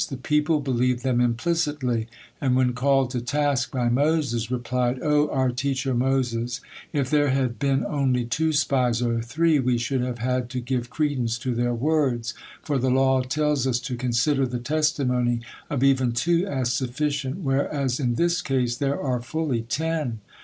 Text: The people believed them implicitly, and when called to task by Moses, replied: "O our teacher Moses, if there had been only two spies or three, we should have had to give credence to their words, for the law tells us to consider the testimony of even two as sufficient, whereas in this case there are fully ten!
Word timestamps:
The 0.09 0.17
people 0.17 0.61
believed 0.61 1.03
them 1.03 1.21
implicitly, 1.21 2.07
and 2.41 2.55
when 2.55 2.73
called 2.73 3.11
to 3.11 3.21
task 3.21 3.69
by 3.71 3.87
Moses, 3.87 4.49
replied: 4.49 4.97
"O 5.03 5.29
our 5.29 5.51
teacher 5.51 5.93
Moses, 5.93 6.59
if 6.91 7.11
there 7.11 7.29
had 7.29 7.59
been 7.59 7.85
only 7.85 8.25
two 8.25 8.51
spies 8.51 9.03
or 9.03 9.21
three, 9.21 9.59
we 9.59 9.77
should 9.77 10.01
have 10.01 10.17
had 10.17 10.49
to 10.49 10.59
give 10.59 10.89
credence 10.89 11.37
to 11.37 11.53
their 11.53 11.75
words, 11.75 12.33
for 12.63 12.79
the 12.79 12.89
law 12.89 13.21
tells 13.21 13.67
us 13.67 13.79
to 13.81 13.95
consider 13.95 14.47
the 14.47 14.57
testimony 14.57 15.41
of 15.69 15.83
even 15.83 16.13
two 16.13 16.47
as 16.47 16.73
sufficient, 16.73 17.41
whereas 17.43 17.99
in 17.99 18.15
this 18.15 18.41
case 18.41 18.77
there 18.77 18.99
are 18.99 19.21
fully 19.21 19.61
ten! 19.61 20.17